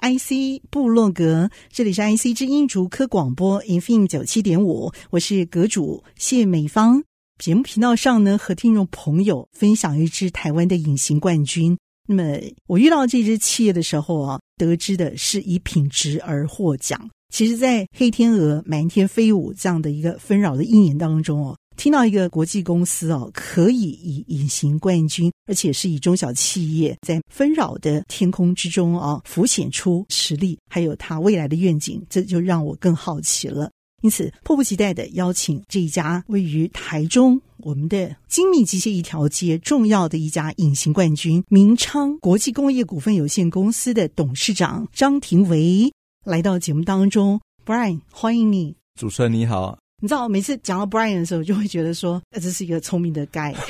[0.00, 7.04] IC 部落格，这里是 IC 之音竹科广播 FM 九七点五，我是阁主谢美芳。
[7.38, 11.76] 节目频道上呢，和听众朋友分享一支台湾的隐形冠军。
[12.08, 17.10] 那么我遇到这支企业的时候啊，得知的是以品质而获奖。
[17.30, 21.56] 其实，在黑天鹅满天飞舞这样的一个纷扰的一年当中哦。
[21.80, 33.70] 听到一个国际公司哦，可以以隐形冠军，而且是以中小企业在纷扰的天空之中啊，浮显出实力，还有它未来的愿景，这就让我更好奇了。
[34.02, 45.90] 因此，迫不及待的邀请这一家位于台中我们的精密机械一条街重要的一家隐形冠军——明昌国际工业股份有限公司的董事长张庭维
[46.26, 47.40] 来到节目当中。
[47.64, 48.76] Brian，欢迎你。
[49.00, 49.78] 主持人你好。
[50.00, 53.54] 你知道，每次讲到 Brian 的时候，就会觉得说，这是一个聪明的 guy。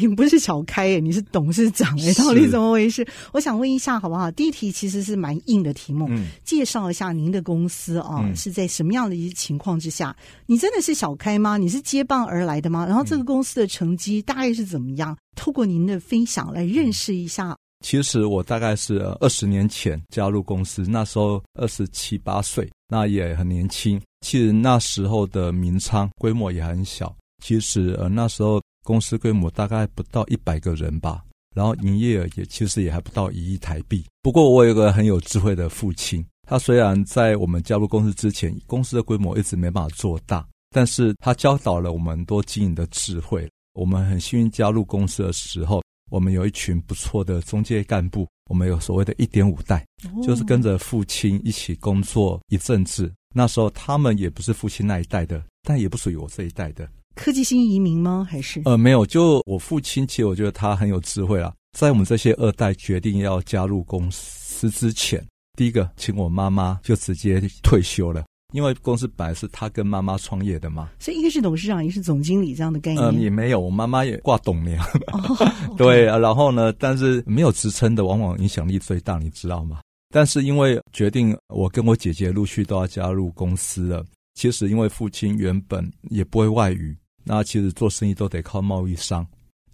[0.00, 3.06] 你不是小开耶，你是董事长诶，到底怎么回事？
[3.32, 4.28] 我想问一下，好不好？
[4.32, 10.14] 第一题其实是蛮硬的题目，嗯、介绍一下您的公司啊，嗯、是在什么样的一些情况之下？
[10.46, 11.56] 你真的是小开吗？
[11.56, 12.84] 你是接棒而来的吗？
[12.84, 15.16] 然后这个公司的成绩大概是怎么样？
[15.36, 17.56] 透过您的分享来认识一下。
[17.84, 24.00] 其实我大概是二十年前加入公司，那时候二十七八岁，那也很年轻。
[24.20, 31.24] 其实那时候的明仓规模也很小，其实呃那时候公司规模大概不到一百个人吧，
[31.56, 34.04] 然后营业额也其实也还不到一亿台币。
[34.22, 43.50] 不过我有个很有智慧的父亲，他虽然在我们加入公司之前，公司的规模一直没办法做大，但是他教导了我们很多经营的智慧。
[43.72, 45.82] 我们很幸运加入公司的时候。
[46.14, 49.84] 我们有一群不错的中介干部，我们有所谓的一点五代，
[50.22, 53.12] 就是跟着父亲一起工作一阵子。
[53.34, 56.88] 那时候他们也不是父亲那一代的，但也不属于我这一代的。
[57.16, 58.24] 科技新移民吗？
[58.30, 58.62] 还是？
[58.64, 61.52] 呃，没有，就我父亲，其实我觉得他很有智慧啊。
[61.76, 65.20] 在我们这些二代决定要加入公司之前，
[65.58, 68.24] 第一个请我妈妈就直接退休了。
[68.54, 73.04] 因为公司本来是他跟妈妈创业的嘛，所以一个是董事长，一个是总经理这样的概念。
[73.04, 74.80] 嗯，也没有，我妈妈也挂董娘。
[75.08, 79.80] 哦、 对啊，然后呢，但是没有职称的，往往影响力最大，你知道吗？
[80.14, 84.06] 但是因为决定，我跟我姐姐陆续都要加入公司了。
[84.34, 89.26] 其实因为父亲原本也不会外语，那其实做生意都得靠贸易商。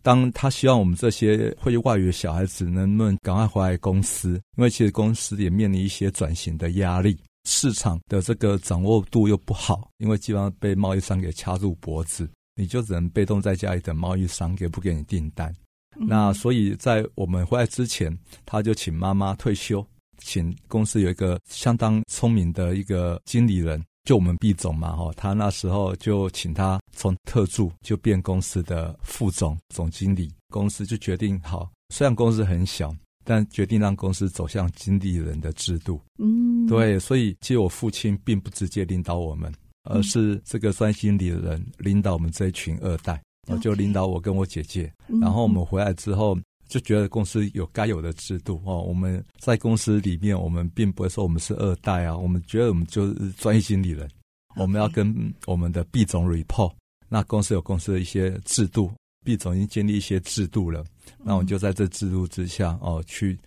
[0.02, 7.18] 当他希望我们这些会外语的小孩子能不能赶快回来公司，因为其实公司也面临一些转型的压力。
[7.44, 15.54] 市场的这个掌握度又不好，因为基本上被贸易商给掐住脖子，你就只能被动在家里等贸易商给不给你订单。
[15.98, 19.84] 嗯、那所以在我们回来之前，他就请妈妈退休，
[20.18, 32.94] 请公司有一个相当聪明的一个经理人，就我们毕总嘛，哈，他那时候就请他从特助就变公司的副总、总经理，公司就决定好，虽然公司很小。
[33.30, 39.54] 但决定让公司走向经理人的制度，嗯，对，所以其实我父亲并不直接领导我们，
[39.84, 46.36] 而是这个专经理的人领导我们这一群二代，我就领导我跟我姐姐，然后我们回来之后
[46.66, 54.10] 就觉得公司有该有的制度哦，我们在公司里面，我们并不会说我们是二代啊，我们觉得我们就是专业经理人，
[54.56, 56.72] 我们要跟我们的毕总 report，
[57.08, 58.90] 那公司有公司的一些制度。
[59.22, 60.82] 毕总已经建立一些制度了，
[61.22, 63.38] 那我们就在这制度之下哦，去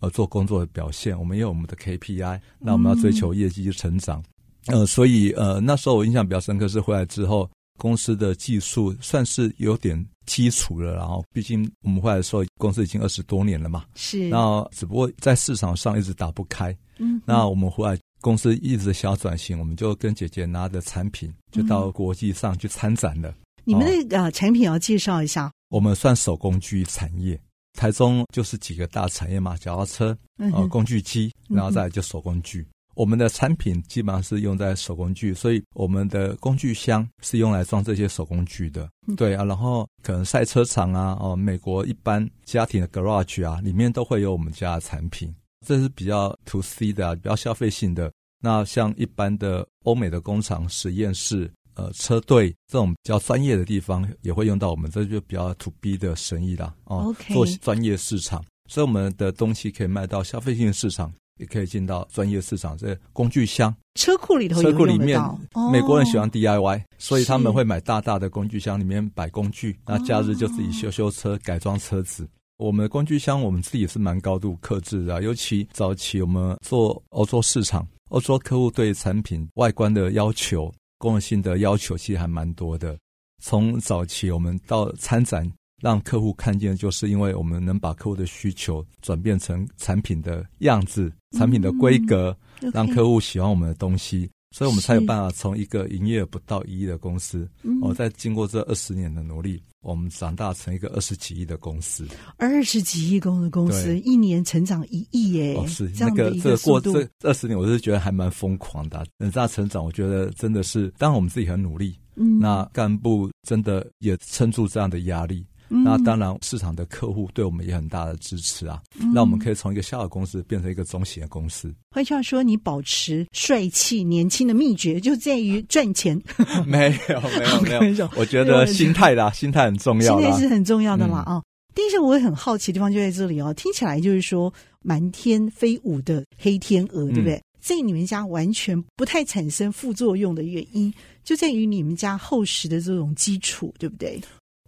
[0.00, 1.18] 呃做工作的表现。
[1.18, 4.22] 我们也有我们的 KPI，那我们要追求业绩成长。
[4.66, 7.48] 呃，所以呃那时候我印象比较深刻是回来之后，
[7.78, 10.94] 公司的技术算是有点基础了。
[10.96, 14.28] 然后，毕竟我们回来的时候，公司已经二十多年了嘛，是。
[14.28, 16.76] 那只不过在市场上一直打不开。
[16.98, 17.20] 嗯。
[17.24, 23.34] 那我们回来，公司一直想要转型，我们就跟姐姐拿着产品就到国际上去参展了。
[23.64, 25.50] 你们的呃产品要介绍一下。
[25.70, 27.40] 哦，我们算手工具产业，
[27.72, 32.60] 台中就是几个大产业嘛，脚踏车、呃工具机，然后再来就手工具。
[32.60, 38.88] 嗯、我们的产品基本上是用在手工具，所以我们的工具箱是用来装这些手工具的。
[39.06, 45.34] 嗯、对啊，然后可能赛车场啊，哦，美国一般家庭的 garage 啊，里面都会有我们家的产品。
[45.66, 48.12] 这是比较 to C 的，啊，比较消费性的。
[48.42, 51.50] 那像一般的欧美的工厂实验室。
[51.74, 56.74] 呃，车队这种比较专业的地方也会用到我们，这就比较 to B 的生意啦。
[56.84, 57.32] 哦，Okay.
[57.32, 62.76] 做专业市场，所以我们的东西可以卖到消费性市场，也可以进到专业市场。
[62.76, 69.78] 这工具箱，车库里头，车库里面，哦、美国人喜欢 DIY，所以他们会买大大的工具箱，里面摆工具。
[69.86, 72.28] 那假日就自己修修车、改装车子。
[72.58, 80.70] 我们的工具箱，我们自己也是蛮高度克制的，尤其早期我们做欧洲市场，欧洲客户对产品外观的要求、
[81.00, 82.96] 功能性的要求其实还蛮多的。
[83.42, 85.50] 从早期我们到参展，
[85.82, 94.30] 让客户看见，就是因为我们能把客户的需求转变成产品的样子、产品的规格，嗯、让客户喜欢我们的东西。
[94.54, 97.48] 所以我们才有办法从一个营业额不到一亿的公司，
[97.80, 102.06] 哦，在经过这二十年的努力，我们长大成一个二十几亿的公司。
[102.36, 105.54] 二十几亿公的公司，一年成长一亿耶！
[105.56, 109.06] 哦，是那个这个过这二十年，我是觉得还蛮疯狂的。
[109.18, 115.46] 很大成长，我觉得真的是，当然我们自己很努力，嗯，那干部真的也撑住这样的压力。
[115.72, 118.82] 那当然，市场的客户对我们也很大的支持啊。
[119.14, 121.72] 那、嗯、我们可以从一个小的公司变成一个中型的公司。
[121.92, 126.20] 换句话说，你保持帅气年轻的秘诀就在于赚钱。
[126.66, 127.20] 没有，
[127.62, 128.10] 没有，没有。
[128.16, 130.18] 我觉得心态啦，心态很重要。
[130.18, 131.40] 心态是很重要的啦啊。
[131.72, 134.52] 第一个我也很好奇的地方就在这里哦，听起来就是说
[134.82, 137.36] 满天飞舞的黑天鹅，对不对？
[137.36, 144.20] 嗯、在你们家完全不太产生副作用的原因，就在于你们家厚实的这种基础，对不对？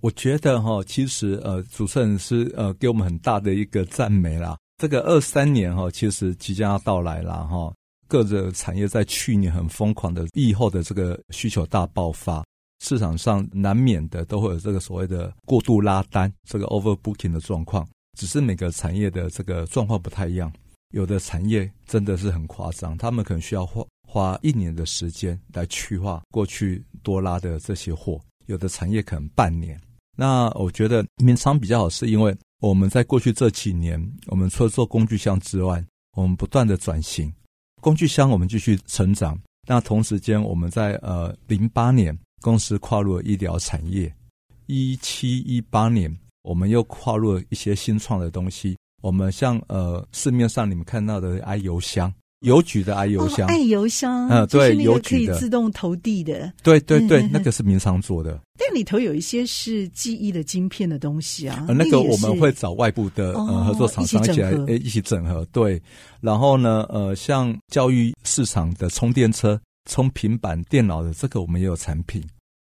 [0.03, 4.59] 我觉得哈，其实呃，主持人是呃给我们很大的一个赞美啦。
[4.77, 7.73] 这个二三年哈，其实即将要到来了哈。
[8.09, 12.45] 各个产业在去年很疯狂的疫后的这个需求大爆发，
[12.81, 17.89] 市场上难免的都会有这个所谓的过度拉单，这个 overbooking 的状况。
[18.19, 20.53] 只是每个产业的这个状况不太一样，
[20.93, 29.81] 有的产业真的是很夸张，他们可能需要花花一年的时间来去化过去多拉的这些货，有的产业可能半年。
[30.17, 35.85] 那我觉得明昌比较好，是因为我们在过去这几年，我们除了做工具箱之外，
[36.17, 37.33] 我们不断的转型。
[37.81, 44.15] 工具箱我们继续成长，那同时间我们在呃零八年公司跨入了医疗产业，
[44.67, 48.77] 一七一八年我们又跨入了一些新创的东西。
[49.03, 52.13] 我们像呃市面上你们看到的 i 邮箱。
[52.43, 58.39] 邮局的 i 邮箱，爱邮箱，嗯，对，邮局可以自动投递的，对对对，那个是民商做的。
[58.59, 65.81] 但里头有一些是记忆的晶片的东西啊，那个我们会找外部的呃合作厂商一起来诶一起整合，对。
[66.21, 69.61] 然后呢，呃，像教育市场的充电车、
[69.91, 72.23] 充平板电脑的这个，我们也有产品。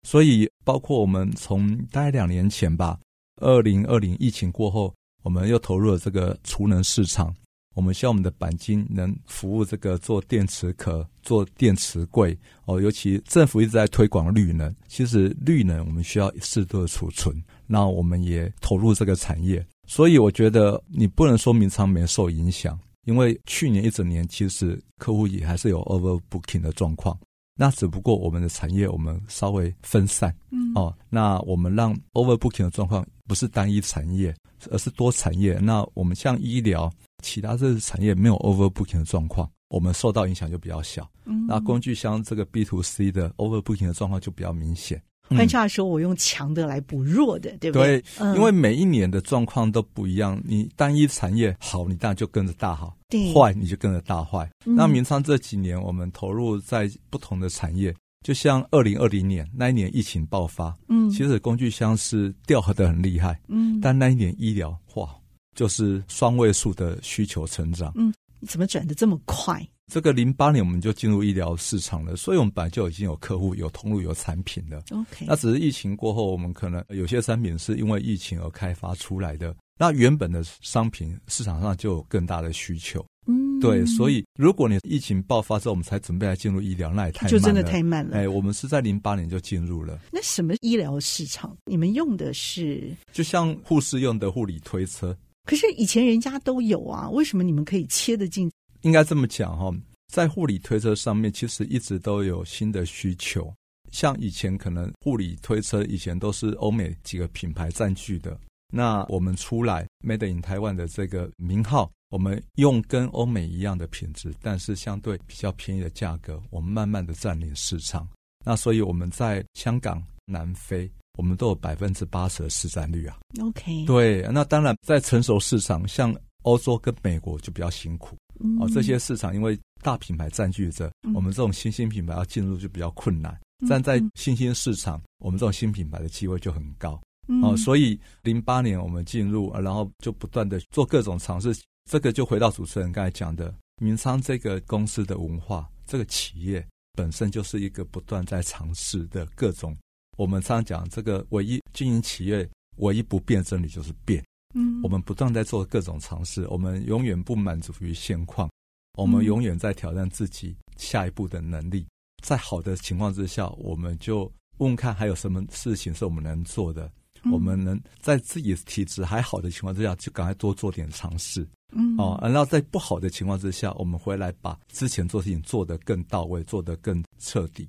[0.08, 2.98] 所以，包括我们从大概两年前吧，
[3.42, 4.94] 二零二零疫情过后，
[5.24, 7.34] 我们又投入了这个储能市场。
[7.74, 17.36] 我们希望我们的钣金能服务这个做电池壳、做电池柜哦，尤其政府一直在推广绿能，其实绿能我们需要适度的储存，
[17.66, 19.66] 那我们也投入这个产业。
[19.88, 27.18] 所以我觉得你不能说明昌没受影响，因为去年一整年其实客户也还是有 overbooking 的状况，
[27.56, 34.34] 那只不过我们的产业我们稍微分散，嗯哦，那我们让 overbooking 的状况不是单一产业，
[34.70, 35.58] 而是多产业。
[35.60, 36.92] 那我们像医疗。
[37.24, 41.10] 其他这些产业没有 overbooking 的状况，我们受到影响就比较小。
[41.26, 45.02] 嗯，那工具箱这个 B to C 的 overbooking 的状况就比较明显。
[45.30, 48.02] 换句话说，我用强的来补弱的，对不对？
[48.02, 50.40] 对，嗯、因为每一年的状况都不一样。
[50.46, 54.48] 你单一产业好，你当然就跟着大好；对坏，你就跟着大坏。
[54.66, 65.10] 嗯、那明昌这几年我们投入在不同的产业，就像二零二零年那一年疫情爆发，嗯，其实工具箱是掉的很厉害，嗯，但那一年医疗哇。
[65.56, 69.66] 就是双位数的需求成长，嗯，你怎么转的这么快？
[69.92, 74.82] 这个零八年我们就进入医疗市场了，所以我们本来就已经有客户、有通路、有产品了。
[74.92, 79.54] OK，那只是疫情过后，我们可能有些产品是因为疫情而开发出来的。
[79.78, 83.86] 那原本的商品市场上就有更大的需求，嗯，对。
[83.86, 88.18] 所以如果你疫情爆发之后，我们才准备来进入医疗，那也太慢了，就真的太慢了。
[88.18, 90.00] 哎，我们是在零八年就进入了。
[90.12, 91.58] 那什么医疗市场？
[91.66, 92.96] 你们用的是？
[93.12, 95.16] 就像护士用的护理推车。
[95.46, 98.52] 可是以前人家都有啊，为什么你们可以切得进？
[98.82, 99.74] 应该这么讲哈，
[100.08, 103.54] 在护理推车上面，其实一直都有新的需求。
[103.92, 108.38] 像以前可能护理推车以前都是欧美几个品牌占据的，
[108.72, 118.08] 那我们出来 Made in Taiwan 的这个名号，我们用跟欧美一样的品质，但是相对比较便宜的价格，我们慢慢的占领市场。
[118.44, 120.90] 那所以我们在香港、南非。
[121.18, 123.18] 我们都有百分之八十的市占率啊。
[123.42, 128.16] OK，对，那当然在成熟市场，像欧洲跟美国就比较辛苦。
[128.44, 133.32] 嗯、哦，这些市场因为大品牌占据着，嗯、我们这种新兴品牌要进入就比较困难。
[133.62, 137.00] 嗯、但在新兴市场，我们这种新品牌的机会就很高。
[137.28, 141.56] 嗯、哦，所以零八年我们进入，然后就不断的做各种尝试。
[141.90, 149.78] 这个就回到主持人刚才讲的，民商这个公司的文化，这个企业本身就是一个不断在尝试的各种。
[150.18, 154.24] 我们常常讲，这个唯一经营企业唯一不变真理就是变。
[154.56, 158.50] 嗯，我们不断在做各种尝试，我们永远不满足于现况，
[158.98, 161.86] 我们永远在挑战自己下一步的能力。
[162.24, 166.92] 在好的情况之下，我们就问问看还有什么事情是我们能做的。
[167.32, 171.48] 我们能在自己体质还好的情况之下，就赶快多做点尝试。
[171.72, 177.68] 嗯，哦，然后在不好的情况之下，我们回来把之前做事情做得更到位，做得更彻底。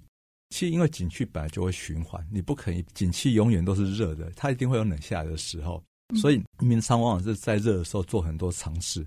[0.54, 5.82] 其实，因为景气本来就会循环，你不可以景气永远都是热的，它一定会有冷下来的时候。
[6.14, 9.04] 所以，民仓往往是在热的时候做很多尝试，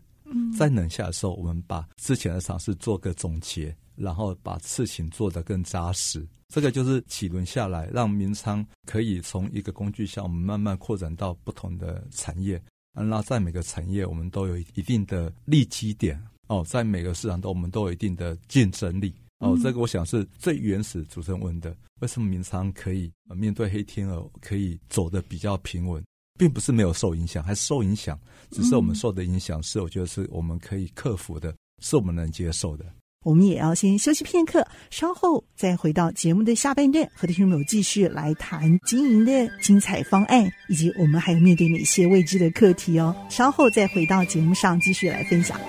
[0.58, 6.28] 在冷下的时候，我们把之前的尝试做个总结，然后把事情做得更扎实。
[6.50, 12.62] 这个就是几轮下来，让民仓可以从一个工具箱，我们慢慢扩展到不同的产业。
[12.94, 19.58] 那在每个产业，我们都有一定的利基点哦，在每个市场都我们都有一定的竞争力哦。
[19.62, 26.04] 这个我想是最原始主持人问的：为什么民商可以面对黑天鹅可以走得比较平稳，
[26.38, 28.20] 并不是没有受影响，还是受影响，
[28.52, 32.86] 只是我们受的影响是我觉得是我们可以克服的，是我们能接受的。
[33.26, 43.14] 我们也要先休息片刻，稍后再回到节目的下半段，和听众朋友继续来谈经营的精彩方案，以及我们还有面对哪些未知的课题哦。
[43.30, 45.60] 稍后再回到节目上继续来分享。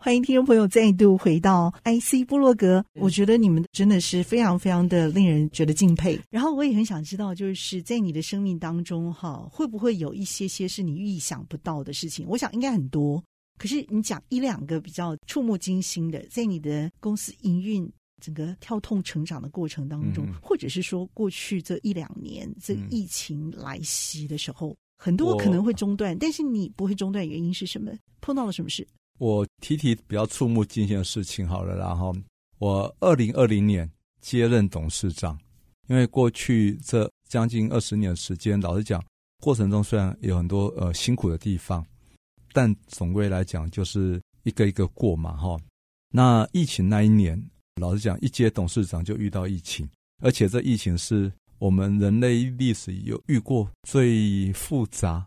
[0.00, 6.16] 欢迎听众朋友再度回到 IC 部落格，我觉得你们真的是非常非常的令人觉得敬佩。
[6.30, 12.24] 然后我也很想知道，就是在你的生命当中，哈，会不会有一些些是你意想不到的事情？
[12.28, 13.20] 我想应该很多。
[13.58, 17.90] 可是你讲一两个比较触目惊心的，在你的公司营运
[18.22, 27.90] 整个跳动成长的过程当中，嗯、或者是说过去这一两年这疫情来袭的时候，嗯、很多可能会中断，但是你不会中断，原因是什么？
[28.20, 28.86] 碰到了什么事？
[29.18, 32.14] 我提提比较触目惊心的事情好了，然后
[32.58, 33.88] 我二零二零年
[34.20, 35.38] 接任董事长，
[35.88, 39.04] 因为过去这将近二十年的时间，老实讲，
[39.42, 41.84] 过程中虽然有很多呃辛苦的地方。
[42.54, 45.56] 但总归来讲，就是一个一个过嘛，哈。
[46.10, 47.40] 那疫情那一年，
[47.80, 49.88] 老实讲，一接董事长就遇到疫情，
[50.22, 55.24] 而且这疫情是我们人类历史有遇过最复杂。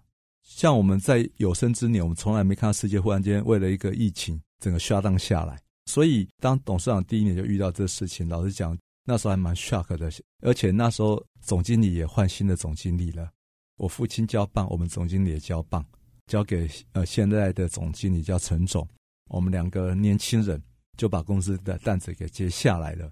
[0.55, 5.59] 像我们在有生之年，我们从来没看到世界忽然间为了一个疫情整个 shutdown 下来。
[5.85, 10.11] 所以当董事长第一年就遇到这事情，老实讲，那时候还蛮 shock 的。
[10.41, 13.31] 而且那时候总经理也换新的总经理了，
[13.77, 15.83] 我父亲交棒，我们总经理也交棒。
[16.27, 18.87] 交给呃现在的总经理叫陈总，
[19.29, 20.61] 我们两个年轻人
[20.95, 23.11] 就把公司的担子给接下来了。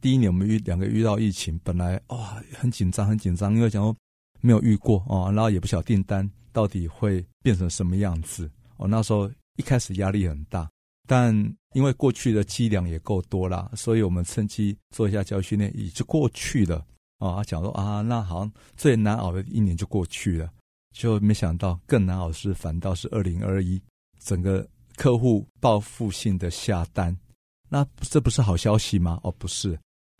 [0.00, 3.94] 第一年我们遇两个遇到疫情，本来哇、很紧张很紧张，因为讲
[4.40, 8.50] 没有遇过哦，然后也不晓得订单到底会变成什么样子。
[8.76, 10.70] 哦，那时候一开始压力很大，
[11.06, 11.34] 但
[11.74, 16.84] 因为过去的积量也够多了，所以我们趁机做一下教育训练，也就过去了。
[17.18, 20.50] 啊、讲说啊，那好像最难熬的一年就过去了。
[20.92, 23.80] 就没想到更难熬的是，反倒是二零二一，
[24.18, 27.16] 整个客户报复性的下单，
[27.68, 29.18] 那这不是好消息吗？
[29.22, 29.78] 哦，不是，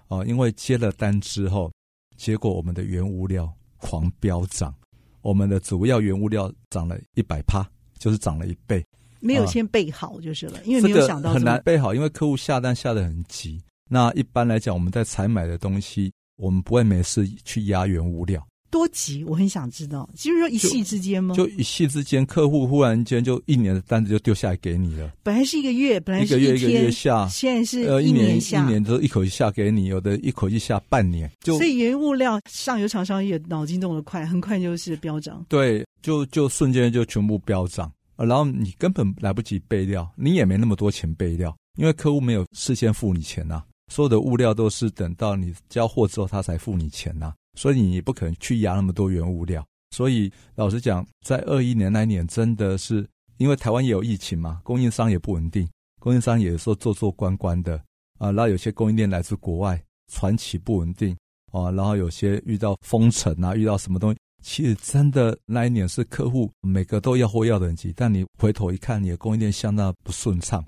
[0.08, 1.70] 哦，因为接了单之后，
[2.16, 4.74] 结果我们的原物料狂飙涨，
[5.22, 7.66] 我们的主要原物料涨了一百趴，
[7.98, 8.84] 就是涨了一倍。
[9.20, 13.62] 没有先备好就是了，因为没有想到很难备好，因为客户下单下的很急。
[13.88, 18.44] 那一般来讲，我们在采买的东西，我们不会没事去压原物料。
[18.72, 21.34] 多急，我很想知道，就是说一夕之间吗？
[21.34, 25.12] 就，就一夕之间，客户忽然间就一年的单子就丢下来给你了。
[25.22, 31.30] 本来是一个月，本来是一，一个月一个月下，现在是呃一年下，一年都一口气下给你，有的一口气下半年。
[31.40, 35.44] 就所以原物料上游厂商也脑筋动得快，很快就是飙涨。
[35.50, 47.34] 对，就就瞬间就全部飙涨，然后你根本来不及备料，你也没那么多钱备料，因为客户没有事先付你钱呐、啊，所有的物料都是等到你交货之后他才付你钱呐、啊。
[47.54, 53.06] 所以你不可能去压那么多原物料，所以老实讲，在二一年那一年，真的是
[53.37, 55.68] 因为台湾也有疫情嘛，供应商也不稳定，
[56.00, 57.76] 供应商也说做做关关的
[58.18, 59.82] 啊，然后有些供应链来自国外，
[60.12, 61.16] 传奇不稳定
[61.52, 70.64] 啊，然后有些遇到封城啊，遇到什么东西，其实真的那一年是客户每个都要货要等级，但你回头一看，你的供应链相当不顺畅。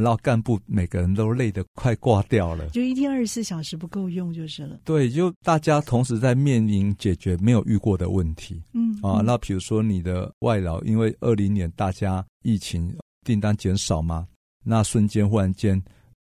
[0.00, 4.80] 然后干部每个人都累得快挂掉了，就一天二十四小时不够用就是了。
[4.84, 8.62] 对，就大家同时在面临解决没有遇过的问题。
[8.72, 14.26] 嗯啊，那比如说你的外劳，因为二零年大家疫情订单减少嘛，
[14.64, 15.82] 那瞬间忽然间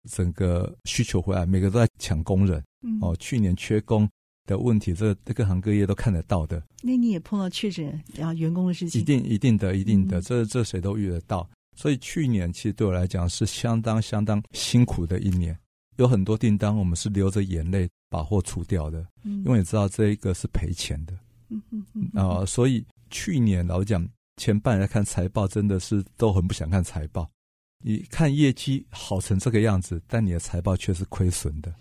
[0.10, 2.63] 整个需求回来，每个都在抢工人。
[3.00, 4.10] 哦，去年缺工，
[4.48, 6.62] 的问题，这个各行各业都看得到的。
[6.82, 9.00] 那你也碰到确诊然后员工的事情？
[9.00, 11.48] 一定一定的，一定的，嗯、这这谁都遇得到。
[11.81, 15.57] 所以去年其实对我来讲是相当相当辛苦的一年，
[15.97, 21.13] 有很多订单我们是流着眼泪把货出掉的，嗯、因为你知道这一个是赔钱的。
[21.50, 24.07] 嗯嗯嗯啊、呃，所以去年老实讲
[24.38, 27.27] 前半年来看财报，真的是都很不想看财报。
[27.83, 31.75] 你看业绩好成这个样子，但你的财报却是亏损的，嗯、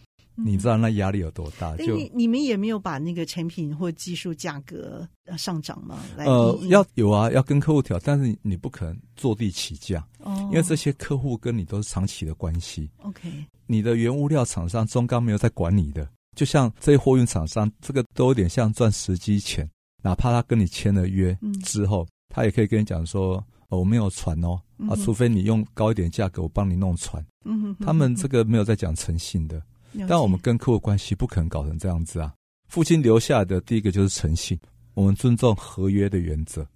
[0.44, 1.76] 你知道那压力有多大？
[1.76, 6.00] 就你你们也没有把那个产品或技术价格上涨吗？
[6.16, 12.90] 呃，要有啊，要跟客户调，但是你不可能坐地起价，哦，因为这些客户跟你都是长期的关系。
[12.98, 13.28] OK，
[13.66, 19.68] 你的原物料厂商中钢没有在管你的，就像这些货运厂商，这个都有点像赚时机钱，
[20.02, 23.44] 哪怕他跟你签了约之后，嗯、他也可以跟你讲说。
[23.70, 27.24] 哦，我没有船哦，啊，除非你用高一点价格，我帮你弄船。
[27.44, 29.62] 嗯哼，他们这个没有在讲诚信的，
[30.08, 32.32] 但我们跟客户关系不可能搞成这样子啊。
[32.68, 34.58] 父亲留下来的第一个就是诚信，
[34.94, 36.66] 我们尊重合约的原则，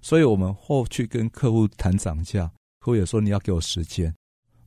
[0.00, 2.46] 所以我们后去跟客户谈涨价，
[2.80, 4.14] 客户也说你要给我时间，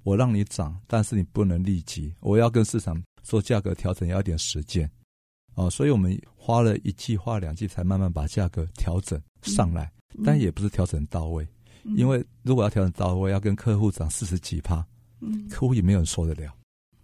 [0.03, 4.89] 我让你涨，但是你不能立即，我要跟市场做价格调整，要一点时间。
[5.55, 9.91] 哦，所以我们花了一季、花两季，才慢慢把价格调整上来，
[10.23, 11.45] 但也不是调整到位。
[11.97, 14.85] 因为如果要调整到位，要跟客户涨四十几趴，
[15.19, 16.53] 嗯，客户也没有人受得了，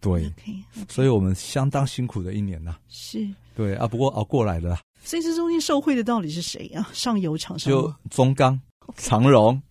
[0.05, 0.93] 对，okay, okay.
[0.93, 4.77] 所以我们相当辛苦的一年呐，是，对啊，不过熬过来了。
[5.03, 6.88] 所以这中间受惠的到底是谁啊？
[6.93, 8.59] 上游厂商就中钢、
[8.97, 9.62] 长荣，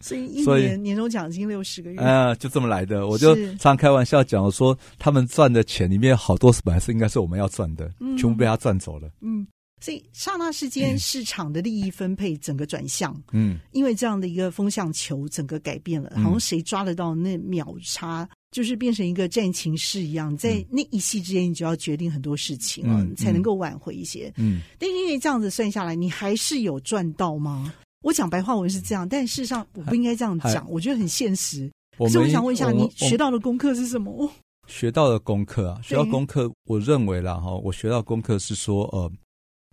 [0.00, 3.06] 所以一年年终奖金六十个月，啊，就这么来的。
[3.06, 9.46] 我就常开玩笑讲，我说他们赚的钱里面好多是本来是应该是我们要赚的，嗯、全部被他赚走了，嗯。
[9.80, 24.32] 所以刹那之间，市场的利益分配整个转向，嗯，因为这样的一个风向球，整个改变了，好像谁抓得到那秒差，就是变成一个战情室一样，在那一夕之间，你就要决定很多事情了，才能够挽回一些。
[24.36, 27.74] 嗯，但是因为这样子算下来，你还是有赚到吗？
[28.02, 31.68] 我讲白话文是这样，但事实上我不应该这样讲，我觉得很现实。
[31.98, 34.30] 所以我想问一下，你学到的功课是什么？
[34.68, 39.12] 学到的功课啊，学到功课，我认为啦哈，我学到功课是说，呃。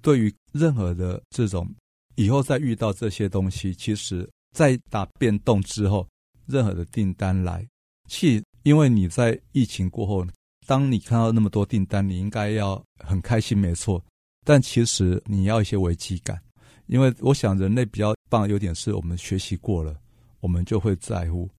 [0.04, 1.70] 对于任何的这种
[2.16, 6.08] 以后再遇到这些东西，其实，在打变动之后，
[6.48, 7.64] 任何的订单来，
[8.10, 10.26] 其因为你在疫情过后，
[10.68, 14.04] 当你看到那么多订单，你应该要很开心，没错。
[14.46, 16.42] 但其实你要一些危机感，
[16.88, 19.96] 因为我想人类比较棒的优点是我们学习过了，
[20.40, 21.50] 我们就会在乎。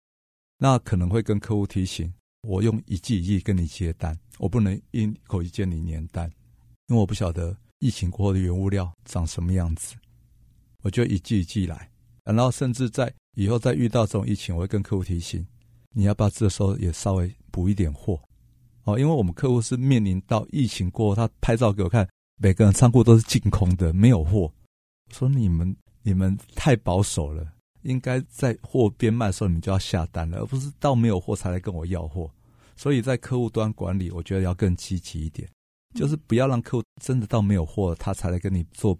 [0.59, 2.13] 那可能会跟客户提醒，
[2.43, 6.31] 我用一季一季跟你接单，我不能一口一件你年单，
[6.89, 7.57] 因为我不晓得。
[7.85, 9.97] 疫情过后的原物料长什么样子？
[10.83, 11.91] 我就一季一季来，
[12.23, 15.45] 然后甚至在以后再遇到这种疫情，我会跟客户提醒，
[15.93, 18.21] 你要不要这时候也稍微补一点货？
[18.85, 24.41] 哦，因为我们客户是面临到疫情过后，他拍照给我看，每个人仓库都是净空的，没有货。
[24.41, 27.47] 我说你们你们太保守了，
[27.83, 32.31] 应该在货边卖的时候你们就要下单了，而不是到没有货才来跟我要货。
[32.75, 35.49] 所以在客户端管理，我觉得要更积极一点。
[35.95, 38.99] 就是不要让客户真的到没有货，他才来跟你做。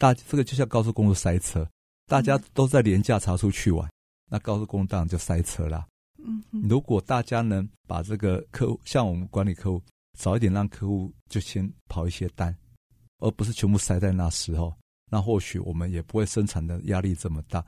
[0.00, 1.68] 大这个就像高速公路塞车，
[2.06, 3.88] 大家都在廉价查出去玩，
[4.30, 5.86] 那高速公路当然就塞车啦。
[6.24, 9.82] 嗯，如果大家能把这个客户，像我们管理客户，
[10.18, 12.56] 早一点让客户就先跑一些单，
[13.18, 14.74] 而不是全部塞在那时候，
[15.10, 17.64] 那或许我们也不会生产的压力这么大。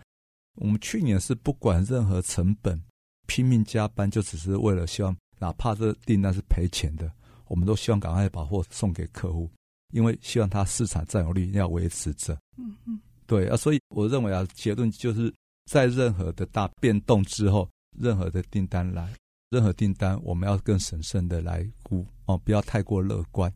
[0.57, 2.83] 我们去年是不管任何成本，
[3.27, 7.13] 拼命加班，就只是为了希望，哪怕这订单是赔钱的。
[7.49, 9.51] 我们都希望赶快把货送给客户，
[9.93, 12.37] 因为希望他市场占有率要维持着。
[12.57, 15.33] 嗯嗯，对啊，所以我认为啊，结论就是
[15.71, 19.13] 在任何的大变动之后，任何的订单来，
[19.51, 23.53] 任何订单我们要更审慎的来估哦，不要太过乐观。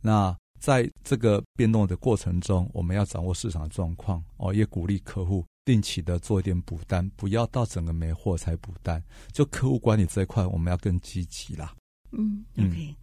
[0.00, 9.02] 那在这个变动的过程中，我们要掌握市场状况哦，也鼓励客户定期的做一点补单，不要到整个没货才补单。
[9.32, 11.74] 就客户管理这一块，我们要更积极啦。
[12.12, 12.96] 嗯，OK，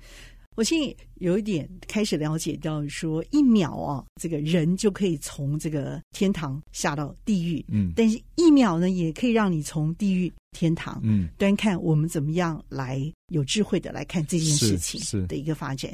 [0.55, 15.91] 我现在有一点开始了解到，说一秒啊，这个人就可以从这个天堂下到地狱，嗯，但是一秒呢，也可以让你从地狱天堂，嗯，端看我们怎么样来有智慧的来看这件事情的一个发展。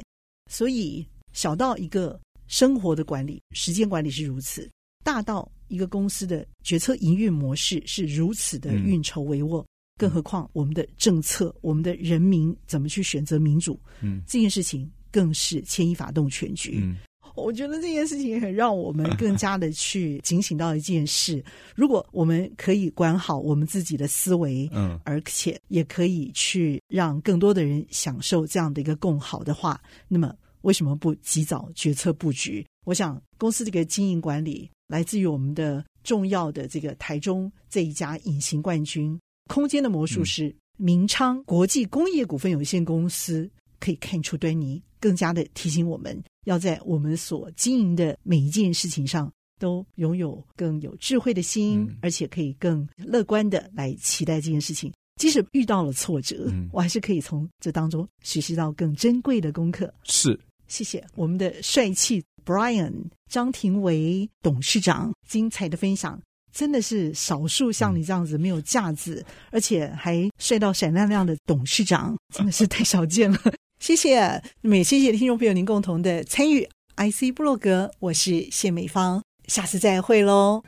[0.50, 4.68] 所以小到一个生活的管理、时间管理是如此，
[5.04, 9.62] 大到一个公司的决策营运模式是如此的运筹帷幄。
[9.62, 9.66] 嗯
[10.00, 13.78] 更何况我们的政策，我们的人民怎么去选择民主？
[14.00, 16.80] 嗯，这件事情更是牵一发动全局。
[16.82, 16.96] 嗯，
[17.36, 21.44] 我觉得这件事情很让我们更加的去警醒到一件事：
[21.76, 32.66] 如果我们可以管好我们自己的思维，嗯，而且也可以去让更多的人享受这样的一个共好的话，那么为什么不及早决策布局？
[32.86, 54.92] 我想公司这个经营管理来自于我们的重要的这个台中这一家隐形冠军空间的魔术师明昌国际工业股份有限公司，可以看出端倪，更加的提醒我们要在我们所经营的每一件事情上，都拥有更有智慧的心，嗯、而且可以更乐观的来期待这件事情。
[55.16, 59.92] 即使遇到了挫折，嗯、我还是可以从这当中学习到更珍贵的功课。
[60.04, 62.92] 是，谢谢我们的帅气 Brian
[63.28, 73.38] 张庭维董事长精彩的分享，真的是少数像你这样子没有架子，嗯、而且还帅到闪亮亮的董事长， 真的是太少见了。
[73.80, 74.20] 谢谢，
[74.60, 76.68] 那么也谢谢听众朋友您共同的参与。
[76.96, 79.22] IC 布洛格，我是谢美芳。
[79.46, 80.62] 下次再会喽。